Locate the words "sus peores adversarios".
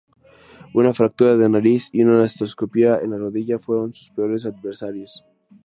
3.93-5.23